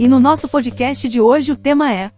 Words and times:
E 0.00 0.06
no 0.06 0.20
nosso 0.20 0.48
podcast 0.48 1.08
de 1.08 1.20
hoje 1.20 1.50
o 1.50 1.56
tema 1.56 1.92
é 1.92 2.12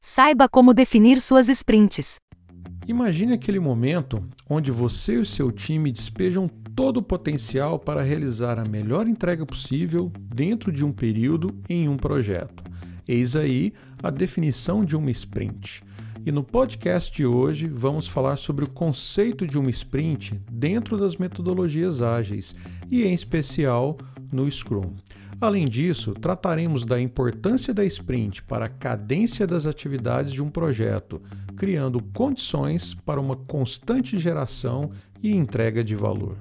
Saiba 0.00 0.48
como 0.48 0.74
definir 0.74 1.20
suas 1.20 1.48
sprints. 1.48 2.16
Imagine 2.88 3.34
aquele 3.34 3.60
momento 3.60 4.28
onde 4.50 4.72
você 4.72 5.14
e 5.14 5.18
o 5.18 5.24
seu 5.24 5.52
time 5.52 5.92
despejam 5.92 6.48
todo 6.74 6.96
o 6.96 7.02
potencial 7.02 7.78
para 7.78 8.02
realizar 8.02 8.58
a 8.58 8.64
melhor 8.64 9.06
entrega 9.06 9.46
possível 9.46 10.10
dentro 10.16 10.72
de 10.72 10.84
um 10.84 10.90
período 10.90 11.54
em 11.68 11.88
um 11.88 11.96
projeto. 11.96 12.64
Eis 13.06 13.36
aí 13.36 13.72
a 14.02 14.10
definição 14.10 14.84
de 14.84 14.96
uma 14.96 15.12
sprint. 15.12 15.84
E 16.26 16.32
no 16.32 16.42
podcast 16.42 17.14
de 17.14 17.24
hoje 17.24 17.68
vamos 17.68 18.08
falar 18.08 18.34
sobre 18.34 18.64
o 18.64 18.70
conceito 18.70 19.46
de 19.46 19.56
uma 19.56 19.70
sprint 19.70 20.34
dentro 20.50 20.98
das 20.98 21.16
metodologias 21.16 22.02
ágeis 22.02 22.56
e, 22.90 23.04
em 23.04 23.14
especial, 23.14 23.96
no 24.32 24.50
Scrum. 24.50 24.94
Além 25.40 25.68
disso, 25.68 26.14
trataremos 26.14 26.84
da 26.84 27.00
importância 27.00 27.72
da 27.72 27.84
sprint 27.84 28.42
para 28.42 28.64
a 28.64 28.68
cadência 28.68 29.46
das 29.46 29.66
atividades 29.66 30.32
de 30.32 30.42
um 30.42 30.50
projeto, 30.50 31.22
criando 31.56 32.02
condições 32.12 32.92
para 32.92 33.20
uma 33.20 33.36
constante 33.36 34.18
geração 34.18 34.90
e 35.22 35.30
entrega 35.30 35.84
de 35.84 35.94
valor. 35.94 36.38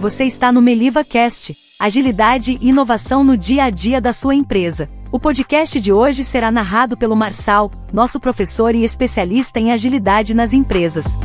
Você 0.00 0.24
está 0.24 0.50
no 0.50 0.62
Meliva 0.62 1.04
Cast, 1.04 1.54
agilidade 1.78 2.58
e 2.58 2.68
inovação 2.68 3.22
no 3.22 3.36
dia 3.36 3.64
a 3.64 3.70
dia 3.70 4.00
da 4.00 4.14
sua 4.14 4.34
empresa. 4.34 4.88
O 5.12 5.18
podcast 5.18 5.78
de 5.78 5.92
hoje 5.92 6.24
será 6.24 6.50
narrado 6.50 6.96
pelo 6.96 7.16
Marçal, 7.16 7.70
nosso 7.92 8.18
professor 8.18 8.74
e 8.74 8.84
especialista 8.84 9.60
em 9.60 9.72
agilidade 9.72 10.32
nas 10.32 10.54
empresas. 10.54 11.18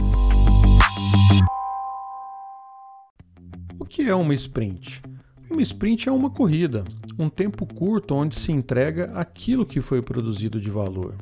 Que 3.94 4.02
é 4.02 4.16
uma 4.16 4.34
sprint? 4.34 5.04
Uma 5.48 5.62
sprint 5.62 6.10
é 6.10 6.12
uma 6.12 6.32
corrida, 6.32 6.84
um 7.20 7.30
tempo 7.30 7.64
curto 7.64 8.16
onde 8.16 8.36
se 8.36 8.52
entrega 8.52 9.12
aquilo 9.14 9.68
que 9.68 9.82
foi 9.82 10.02
produzido 10.02 10.60
de 10.60 10.68
valor. 10.68 11.14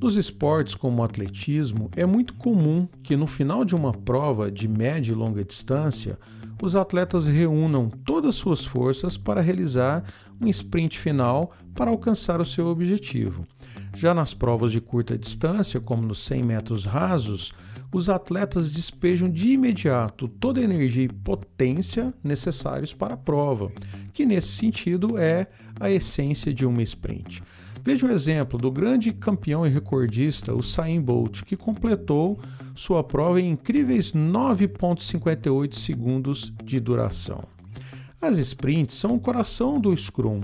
Nos 0.00 0.16
esportes 0.16 0.74
como 0.74 1.02
o 1.02 1.04
atletismo, 1.04 1.90
é 1.94 2.06
muito 2.06 2.32
comum 2.32 2.88
que 3.02 3.18
no 3.18 3.26
final 3.26 3.66
de 3.66 3.74
uma 3.74 3.92
prova 3.92 4.50
de 4.50 4.66
média 4.66 5.12
e 5.12 5.14
longa 5.14 5.44
distância, 5.44 6.18
os 6.62 6.74
atletas 6.74 7.26
reúnam 7.26 7.90
todas 7.90 8.34
suas 8.34 8.64
forças 8.64 9.18
para 9.18 9.42
realizar 9.42 10.02
um 10.40 10.48
sprint 10.48 10.98
final 10.98 11.52
para 11.74 11.90
alcançar 11.90 12.40
o 12.40 12.46
seu 12.46 12.68
objetivo. 12.68 13.46
Já 13.94 14.14
nas 14.14 14.32
provas 14.32 14.72
de 14.72 14.80
curta 14.80 15.18
distância, 15.18 15.80
como 15.80 16.00
nos 16.00 16.24
100 16.24 16.42
metros 16.42 16.86
rasos, 16.86 17.52
os 17.92 18.08
atletas 18.08 18.70
despejam 18.70 19.30
de 19.30 19.52
imediato 19.52 20.28
toda 20.28 20.60
a 20.60 20.64
energia 20.64 21.04
e 21.04 21.08
potência 21.08 22.12
necessários 22.22 22.92
para 22.92 23.14
a 23.14 23.16
prova, 23.18 23.70
que 24.12 24.26
nesse 24.26 24.48
sentido 24.48 25.18
é 25.18 25.46
a 25.78 25.90
essência 25.90 26.52
de 26.52 26.66
uma 26.66 26.82
sprint. 26.82 27.42
Veja 27.82 28.06
o 28.06 28.10
exemplo 28.10 28.58
do 28.58 28.70
grande 28.70 29.12
campeão 29.12 29.64
e 29.64 29.70
recordista, 29.70 30.52
o 30.52 30.58
Usain 30.58 31.00
Bolt, 31.00 31.42
que 31.44 31.56
completou 31.56 32.38
sua 32.74 33.04
prova 33.04 33.40
em 33.40 33.52
incríveis 33.52 34.12
9,58 34.12 35.74
segundos 35.74 36.52
de 36.64 36.80
duração. 36.80 37.44
As 38.20 38.38
sprints 38.38 38.96
são 38.96 39.14
o 39.14 39.20
coração 39.20 39.78
do 39.78 39.96
Scrum. 39.96 40.40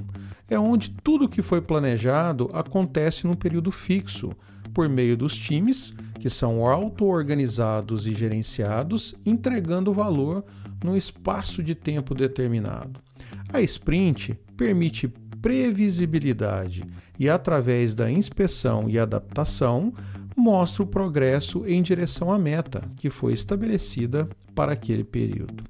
É 0.49 0.59
onde 0.59 0.91
tudo 1.03 1.29
que 1.29 1.43
foi 1.43 1.61
planejado 1.61 2.49
acontece 2.53 3.27
num 3.27 3.34
período 3.34 3.73
fixo, 3.73 4.31
por 4.73 4.89
meio 4.89 5.17
dos 5.17 5.37
times, 5.37 5.93
que 6.23 6.31
são 6.31 6.65
auto-organizados 6.65 8.06
e 8.06 8.15
gerenciados, 8.15 9.12
entregando 9.27 9.92
valor 9.92 10.45
num 10.84 10.97
espaço 10.97 11.65
de 11.65 11.75
tempo 11.75 12.15
determinado. 12.15 13.01
A 13.53 13.61
sprint 13.61 14.39
permite 14.56 15.09
previsibilidade 15.43 16.84
e, 17.19 17.28
através 17.28 17.93
da 17.93 18.09
inspeção 18.09 18.88
e 18.88 19.00
adaptação, 19.00 19.93
mostra 20.37 20.84
o 20.84 20.87
progresso 20.87 21.66
em 21.66 21.83
direção 21.83 22.31
à 22.31 22.39
meta 22.39 22.83
que 22.99 23.10
foi 23.10 23.33
estabelecida 23.33 24.28
para 24.54 24.75
aquele 24.75 25.03
período. 25.03 25.65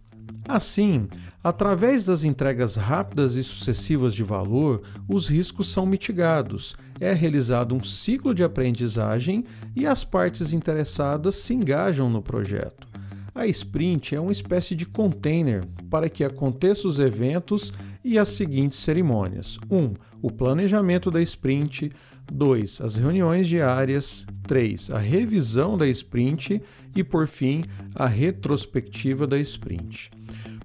Assim, 0.49 1.07
através 1.43 2.05
das 2.05 2.25
entregas 2.25 2.75
rápidas 2.75 3.37
e 3.37 3.45
sucessivas 3.45 4.15
de 4.15 4.25
valor, 4.25 4.83
os 5.09 5.29
riscos 5.29 5.73
são 5.73 5.87
mitigados, 5.87 6.77
é 7.01 7.13
realizado 7.13 7.75
um 7.75 7.83
ciclo 7.83 8.35
de 8.35 8.43
aprendizagem 8.43 9.45
e 9.75 9.87
as 9.87 10.05
partes 10.05 10.53
interessadas 10.53 11.37
se 11.37 11.55
engajam 11.55 12.11
no 12.11 12.21
projeto. 12.21 12.89
A 13.35 13.47
sprint 13.47 14.15
é 14.15 14.21
uma 14.21 14.33
espécie 14.33 14.75
de 14.75 14.85
container 14.85 15.65
para 15.89 16.11
que 16.11 16.23
aconteçam 16.23 16.91
os 16.91 16.99
eventos 16.99 17.73
e 18.05 18.19
as 18.19 18.29
seguintes 18.29 18.79
cerimônias: 18.79 19.59
1. 19.71 19.77
Um, 19.77 19.95
o 20.21 20.31
planejamento 20.31 21.11
da 21.11 21.21
sprint. 21.23 21.91
2. 22.31 22.81
As 22.81 22.95
reuniões 22.95 23.49
diárias. 23.49 24.27
3. 24.47 24.91
A 24.91 24.99
revisão 24.99 25.79
da 25.79 25.89
sprint. 25.89 26.63
E, 26.95 27.03
por 27.03 27.27
fim, 27.27 27.65
a 27.95 28.07
retrospectiva 28.07 29.27
da 29.27 29.39
sprint. 29.39 30.11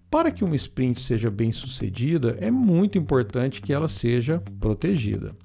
Para 0.09 0.31
que 0.31 0.43
uma 0.43 0.55
sprint 0.55 1.01
seja 1.01 1.29
bem 1.29 1.51
sucedida, 1.51 2.37
é 2.39 2.49
muito 2.49 2.97
importante 2.97 3.61
que 3.61 3.73
ela 3.73 3.89
seja 3.89 4.41
protegida. 4.59 5.35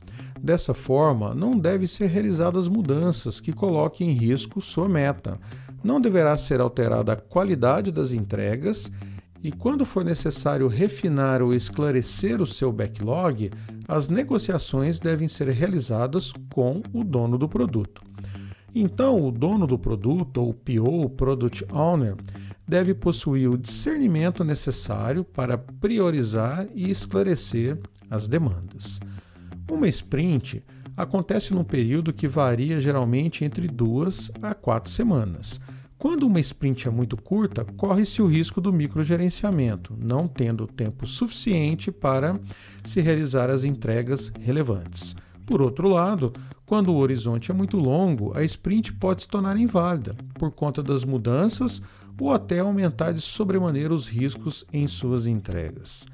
Dessa 0.40 0.72
forma, 0.72 1.34
não 1.34 1.58
devem 1.58 1.86
ser 1.86 2.06
realizadas 2.06 2.68
mudanças 2.68 3.40
que 3.40 3.52
coloquem 3.52 4.10
em 4.10 4.14
risco 4.14 4.60
sua 4.60 4.88
meta. 4.88 5.38
Não 5.82 6.00
deverá 6.00 6.36
ser 6.36 6.60
alterada 6.60 7.12
a 7.12 7.16
qualidade 7.16 7.90
das 7.90 8.12
entregas 8.12 8.90
e, 9.42 9.50
quando 9.50 9.84
for 9.84 10.04
necessário 10.04 10.68
refinar 10.68 11.42
ou 11.42 11.52
esclarecer 11.52 12.40
o 12.40 12.46
seu 12.46 12.72
backlog, 12.72 13.50
as 13.88 14.08
negociações 14.08 15.00
devem 15.00 15.26
ser 15.26 15.48
realizadas 15.48 16.32
com 16.52 16.82
o 16.92 17.02
dono 17.02 17.36
do 17.36 17.48
produto. 17.48 18.02
Então, 18.74 19.22
o 19.22 19.30
dono 19.30 19.66
do 19.66 19.78
produto, 19.78 20.38
ou 20.38 20.54
PO, 20.54 21.10
Product 21.10 21.66
Owner, 21.72 22.14
deve 22.66 22.94
possuir 22.94 23.50
o 23.50 23.58
discernimento 23.58 24.44
necessário 24.44 25.24
para 25.24 25.58
priorizar 25.58 26.66
e 26.74 26.90
esclarecer 26.90 27.78
as 28.10 28.28
demandas. 28.28 29.00
Uma 29.70 29.88
sprint 29.88 30.62
acontece 30.96 31.54
num 31.54 31.64
período 31.64 32.12
que 32.12 32.28
varia 32.28 32.80
geralmente 32.80 33.44
entre 33.44 33.66
duas 33.66 34.30
a 34.42 34.54
quatro 34.54 34.90
semanas 34.90 35.60
quando 36.02 36.26
uma 36.26 36.40
sprint 36.40 36.88
é 36.88 36.90
muito 36.90 37.16
curta, 37.16 37.64
corre-se 37.76 38.20
o 38.20 38.26
risco 38.26 38.60
do 38.60 38.72
microgerenciamento, 38.72 39.96
não 39.96 40.26
tendo 40.26 40.66
tempo 40.66 41.06
suficiente 41.06 41.92
para 41.92 42.40
se 42.82 43.00
realizar 43.00 43.48
as 43.48 43.62
entregas 43.62 44.32
relevantes. 44.40 45.14
Por 45.46 45.62
outro 45.62 45.86
lado, 45.86 46.32
quando 46.66 46.92
o 46.92 46.96
horizonte 46.96 47.52
é 47.52 47.54
muito 47.54 47.76
longo, 47.76 48.36
a 48.36 48.42
sprint 48.42 48.92
pode 48.94 49.22
se 49.22 49.28
tornar 49.28 49.56
inválida 49.56 50.16
por 50.34 50.50
conta 50.50 50.82
das 50.82 51.04
mudanças 51.04 51.80
ou 52.20 52.32
até 52.32 52.60
aumentar 52.60 53.12
de 53.12 53.20
sobremaneira 53.20 53.92
os 53.92 54.08
riscos 54.08 54.64
em 54.72 54.86
suas 54.86 55.26
entregas. 55.26 56.06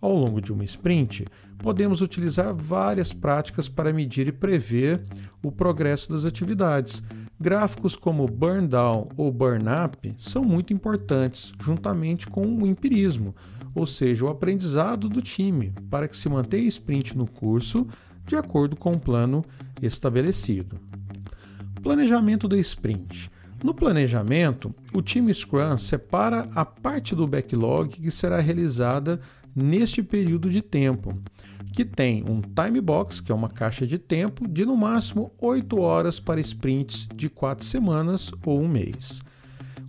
Ao 0.00 0.14
longo 0.14 0.40
de 0.40 0.52
uma 0.52 0.64
sprint, 0.64 1.24
podemos 1.58 2.02
utilizar 2.02 2.54
várias 2.54 3.12
práticas 3.12 3.68
para 3.68 3.92
medir 3.92 4.28
e 4.28 4.32
prever 4.32 5.02
o 5.42 5.50
progresso 5.50 6.12
das 6.12 6.24
atividades 6.24 7.02
Gráficos 7.38 7.96
como 7.96 8.26
burn 8.26 8.68
down 8.68 9.08
ou 9.16 9.32
burn 9.32 9.64
up 9.84 10.14
são 10.16 10.44
muito 10.44 10.72
importantes, 10.72 11.52
juntamente 11.60 12.28
com 12.28 12.42
o 12.42 12.66
empirismo, 12.66 13.34
ou 13.74 13.84
seja, 13.86 14.24
o 14.24 14.28
aprendizado 14.28 15.08
do 15.08 15.20
time, 15.20 15.74
para 15.90 16.06
que 16.06 16.16
se 16.16 16.28
mantenha 16.28 16.68
sprint 16.68 17.16
no 17.16 17.26
curso 17.26 17.86
de 18.24 18.36
acordo 18.36 18.76
com 18.76 18.92
o 18.92 19.00
plano 19.00 19.44
estabelecido. 19.82 20.78
Planejamento 21.82 22.46
da 22.46 22.56
sprint. 22.56 23.30
No 23.64 23.72
planejamento, 23.72 24.74
o 24.92 25.00
time 25.00 25.32
Scrum 25.32 25.78
separa 25.78 26.50
a 26.54 26.66
parte 26.66 27.14
do 27.14 27.26
backlog 27.26 27.88
que 27.98 28.10
será 28.10 28.38
realizada 28.38 29.22
neste 29.56 30.02
período 30.02 30.50
de 30.50 30.60
tempo 30.60 31.18
que 31.72 31.82
tem 31.82 32.22
um 32.28 32.42
time 32.42 32.78
box, 32.78 33.20
que 33.20 33.32
é 33.32 33.34
uma 33.34 33.48
caixa 33.48 33.86
de 33.86 33.98
tempo, 33.98 34.46
de 34.46 34.66
no 34.66 34.76
máximo 34.76 35.32
8 35.40 35.80
horas 35.80 36.20
para 36.20 36.38
sprints 36.40 37.08
de 37.14 37.30
4 37.30 37.64
semanas 37.64 38.30
ou 38.44 38.60
um 38.60 38.68
mês. 38.68 39.22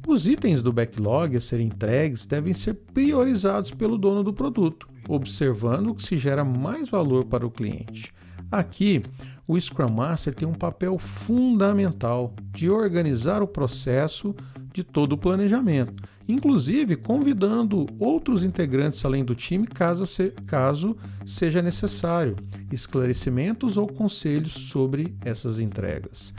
Os 0.07 0.25
itens 0.25 0.63
do 0.63 0.71
backlog 0.71 1.35
a 1.35 1.41
serem 1.41 1.67
entregues 1.67 2.25
devem 2.25 2.53
ser 2.53 2.75
priorizados 2.93 3.71
pelo 3.71 3.97
dono 3.97 4.23
do 4.23 4.31
produto, 4.31 4.87
observando 5.05 5.89
o 5.89 5.95
que 5.95 6.03
se 6.03 6.15
gera 6.15 6.45
mais 6.45 6.87
valor 6.87 7.25
para 7.25 7.45
o 7.45 7.51
cliente. 7.51 8.13
Aqui, 8.49 9.03
o 9.47 9.59
Scrum 9.59 9.89
Master 9.89 10.33
tem 10.33 10.47
um 10.47 10.53
papel 10.53 10.97
fundamental 10.97 12.33
de 12.51 12.69
organizar 12.69 13.43
o 13.43 13.47
processo 13.47 14.35
de 14.73 14.83
todo 14.83 15.13
o 15.13 15.17
planejamento, 15.17 15.93
inclusive 16.27 16.95
convidando 16.95 17.85
outros 17.99 18.43
integrantes 18.43 19.05
além 19.05 19.23
do 19.23 19.35
time 19.35 19.67
caso, 19.67 20.05
se, 20.05 20.31
caso 20.45 20.97
seja 21.25 21.61
necessário 21.61 22.35
esclarecimentos 22.71 23.77
ou 23.77 23.87
conselhos 23.87 24.51
sobre 24.51 25.15
essas 25.21 25.59
entregas. 25.59 26.33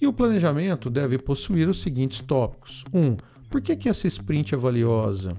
E 0.00 0.06
o 0.06 0.12
planejamento 0.12 0.88
deve 0.88 1.18
possuir 1.18 1.68
os 1.68 1.80
seguintes 1.80 2.20
tópicos: 2.20 2.84
1. 2.92 3.00
Um, 3.00 3.16
Por 3.48 3.60
que, 3.60 3.74
que 3.74 3.88
essa 3.88 4.06
sprint 4.06 4.54
é 4.54 4.58
valiosa? 4.58 5.36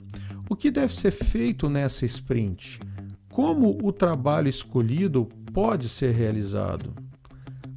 O 0.50 0.56
que 0.56 0.70
deve 0.70 0.94
ser 0.94 1.12
feito 1.12 1.70
nessa 1.70 2.06
sprint? 2.06 2.80
Como 3.30 3.78
o 3.82 3.94
trabalho 3.94 4.50
escolhido 4.50 5.30
pode 5.54 5.88
ser 5.88 6.14
realizado? 6.14 6.94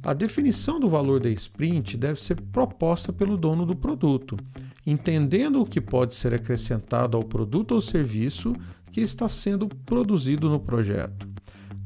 A 0.05 0.13
definição 0.13 0.79
do 0.79 0.87
valor 0.87 1.19
da 1.19 1.29
sprint 1.31 1.97
deve 1.97 2.21
ser 2.21 2.39
proposta 2.39 3.11
pelo 3.11 3.35
dono 3.35 3.65
do 3.65 3.75
produto, 3.75 4.37
entendendo 4.85 5.59
o 5.59 5.65
que 5.65 5.81
pode 5.81 6.13
ser 6.13 6.31
acrescentado 6.31 7.17
ao 7.17 7.23
produto 7.23 7.71
ou 7.71 7.81
serviço 7.81 8.53
que 8.91 9.01
está 9.01 9.27
sendo 9.27 9.67
produzido 9.67 10.47
no 10.47 10.59
projeto. 10.59 11.27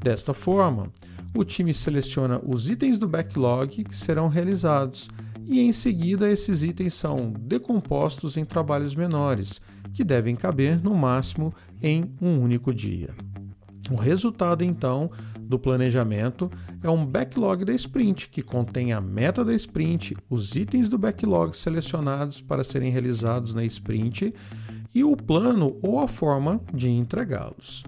Desta 0.04 0.34
forma, 0.34 0.92
o 1.34 1.46
time 1.46 1.74
seleciona 1.74 2.42
os 2.46 2.70
itens 2.70 3.00
do 3.00 3.08
backlog 3.08 3.86
que 3.86 3.96
serão 3.96 4.28
realizados 4.28 5.10
e 5.48 5.62
em 5.62 5.72
seguida 5.72 6.30
esses 6.30 6.62
itens 6.62 6.96
são 6.96 7.32
decompostos 7.32 8.36
em 8.36 8.44
trabalhos 8.44 8.94
menores, 8.94 9.62
que 9.94 10.04
devem 10.04 10.36
caber 10.36 10.84
no 10.84 10.94
máximo 10.94 11.54
em 11.82 12.04
um 12.22 12.38
único 12.38 12.74
dia. 12.74 13.16
O 13.90 13.96
resultado 13.96 14.62
então 14.62 15.10
do 15.50 15.58
planejamento 15.58 16.52
é 16.84 16.90
um 16.90 17.04
backlog 17.04 17.66
da 17.66 17.74
sprint 17.74 18.30
que 18.30 18.44
contém 18.44 18.94
a 18.94 19.02
meta 19.02 19.44
da 19.44 19.54
sprint, 19.56 20.16
os 20.30 20.56
itens 20.56 20.88
do 20.88 20.98
backlog 20.98 21.58
selecionados 21.58 22.40
para 22.40 22.64
serem 22.64 22.92
realizados 22.92 23.56
na 23.56 23.66
sprint 23.66 24.32
e 24.94 25.04
o 25.04 25.18
plano 25.18 25.76
ou 25.82 26.00
a 26.00 26.08
forma 26.08 26.62
de 26.72 26.90
entregá-los. 26.90 27.84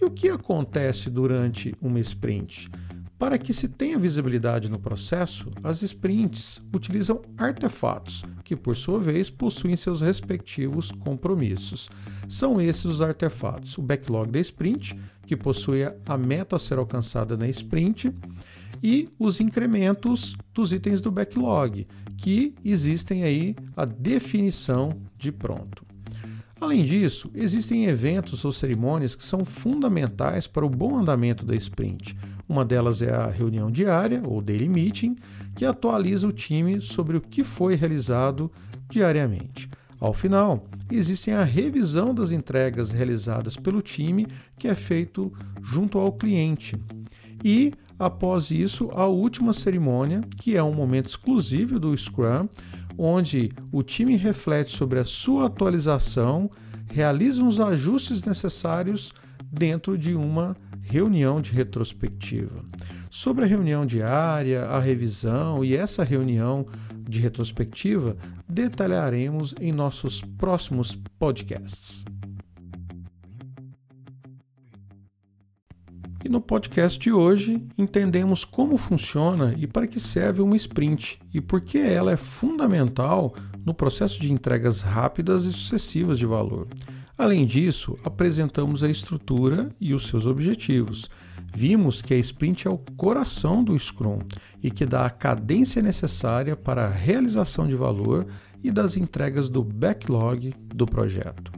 E 0.00 0.04
o 0.04 0.10
que 0.10 0.30
acontece 0.30 1.10
durante 1.10 1.74
uma 1.80 2.00
sprint? 2.00 2.70
Para 3.18 3.38
que 3.38 3.54
se 3.54 3.68
tenha 3.68 3.98
visibilidade 3.98 4.68
no 4.68 4.78
processo, 4.78 5.50
as 5.62 5.82
sprints 5.82 6.60
utilizam 6.74 7.22
artefatos, 7.38 8.24
que 8.42 8.56
por 8.56 8.76
sua 8.76 8.98
vez 8.98 9.30
possuem 9.30 9.76
seus 9.76 10.02
respectivos 10.02 10.90
compromissos. 10.90 11.88
São 12.28 12.60
esses 12.60 12.84
os 12.84 13.00
artefatos: 13.00 13.78
o 13.78 13.82
backlog 13.82 14.30
da 14.30 14.40
sprint, 14.40 14.98
que 15.26 15.36
possui 15.36 15.82
a 15.84 16.18
meta 16.18 16.56
a 16.56 16.58
ser 16.58 16.78
alcançada 16.78 17.36
na 17.36 17.48
sprint, 17.48 18.12
e 18.82 19.08
os 19.18 19.40
incrementos 19.40 20.36
dos 20.52 20.72
itens 20.72 21.00
do 21.00 21.10
backlog, 21.10 21.86
que 22.18 22.54
existem 22.64 23.24
aí 23.24 23.56
a 23.76 23.84
definição 23.84 24.92
de 25.16 25.32
pronto. 25.32 25.84
Além 26.60 26.82
disso, 26.82 27.30
existem 27.34 27.86
eventos 27.86 28.44
ou 28.44 28.52
cerimônias 28.52 29.14
que 29.14 29.24
são 29.24 29.44
fundamentais 29.44 30.46
para 30.46 30.64
o 30.64 30.70
bom 30.70 30.98
andamento 30.98 31.44
da 31.44 31.54
sprint 31.54 32.16
uma 32.48 32.64
delas 32.64 33.02
é 33.02 33.10
a 33.10 33.26
reunião 33.26 33.70
diária, 33.70 34.22
ou 34.24 34.40
daily 34.40 34.68
meeting, 34.68 35.16
que 35.54 35.64
atualiza 35.64 36.26
o 36.26 36.32
time 36.32 36.80
sobre 36.80 37.16
o 37.16 37.20
que 37.20 37.42
foi 37.42 37.74
realizado 37.74 38.50
diariamente. 38.88 39.68
Ao 40.04 40.12
final, 40.12 40.66
existe 40.92 41.30
a 41.30 41.42
revisão 41.44 42.14
das 42.14 42.30
entregas 42.30 42.90
realizadas 42.90 43.56
pelo 43.56 43.80
time, 43.80 44.26
que 44.58 44.68
é 44.68 44.74
feito 44.74 45.32
junto 45.62 45.96
ao 45.98 46.12
cliente. 46.12 46.76
E, 47.42 47.72
após 47.98 48.50
isso, 48.50 48.90
a 48.92 49.06
última 49.06 49.54
cerimônia, 49.54 50.20
que 50.36 50.54
é 50.54 50.62
um 50.62 50.74
momento 50.74 51.08
exclusivo 51.08 51.80
do 51.80 51.96
Scrum, 51.96 52.46
onde 52.98 53.50
o 53.72 53.82
time 53.82 54.14
reflete 54.14 54.76
sobre 54.76 54.98
a 54.98 55.04
sua 55.04 55.46
atualização, 55.46 56.50
realiza 56.92 57.42
os 57.42 57.58
ajustes 57.58 58.22
necessários 58.24 59.10
dentro 59.50 59.96
de 59.96 60.14
uma 60.14 60.54
reunião 60.82 61.40
de 61.40 61.50
retrospectiva. 61.50 62.62
Sobre 63.08 63.44
a 63.44 63.48
reunião 63.48 63.86
diária, 63.86 64.64
a 64.64 64.78
revisão 64.78 65.64
e 65.64 65.74
essa 65.74 66.04
reunião 66.04 66.66
de 67.08 67.20
retrospectiva, 67.20 68.16
detalharemos 68.48 69.54
em 69.60 69.72
nossos 69.72 70.20
próximos 70.20 70.96
podcasts. 71.18 72.04
E 76.24 76.28
no 76.28 76.40
podcast 76.40 76.98
de 76.98 77.12
hoje 77.12 77.62
entendemos 77.76 78.46
como 78.46 78.78
funciona 78.78 79.54
e 79.58 79.66
para 79.66 79.86
que 79.86 80.00
serve 80.00 80.40
uma 80.40 80.56
sprint 80.56 81.18
e 81.34 81.38
por 81.38 81.60
que 81.60 81.76
ela 81.76 82.12
é 82.12 82.16
fundamental 82.16 83.34
no 83.62 83.74
processo 83.74 84.18
de 84.18 84.32
entregas 84.32 84.80
rápidas 84.80 85.44
e 85.44 85.52
sucessivas 85.52 86.18
de 86.18 86.24
valor. 86.24 86.66
Além 87.16 87.46
disso, 87.46 87.96
apresentamos 88.04 88.82
a 88.82 88.88
estrutura 88.90 89.70
e 89.80 89.94
os 89.94 90.08
seus 90.08 90.26
objetivos. 90.26 91.08
Vimos 91.54 92.02
que 92.02 92.12
a 92.12 92.18
sprint 92.18 92.66
é 92.66 92.70
o 92.70 92.78
coração 92.96 93.62
do 93.62 93.78
Scrum 93.78 94.18
e 94.60 94.68
que 94.70 94.84
dá 94.84 95.06
a 95.06 95.10
cadência 95.10 95.80
necessária 95.80 96.56
para 96.56 96.86
a 96.86 96.90
realização 96.90 97.68
de 97.68 97.76
valor 97.76 98.26
e 98.62 98.70
das 98.70 98.96
entregas 98.96 99.48
do 99.48 99.62
backlog 99.62 100.52
do 100.66 100.86
projeto. 100.86 101.52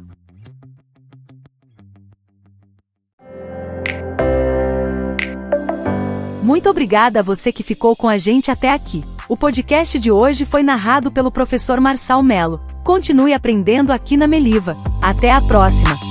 Muito 6.43 6.69
obrigada 6.69 7.21
a 7.21 7.23
você 7.23 7.51
que 7.51 7.63
ficou 7.63 7.97
com 7.97 8.09
a 8.09 8.19
gente 8.19 8.51
até 8.51 8.73
aqui. 8.73 9.03
O 9.29 9.37
podcast 9.37 9.99
de 9.99 10.13
hoje 10.13 10.45
foi 10.45 10.63
narrado 10.63 11.11
pelo 11.11 11.33
professor 11.33 11.81
Marçal 11.81 12.23
Melo. 12.23 12.61
Continue 12.85 13.33
aprendendo 13.33 13.91
aqui 13.91 14.17
na 14.17 14.29
Meliva. 14.29 14.77
Até 15.07 15.31
a 15.31 15.41
próxima! 15.41 16.06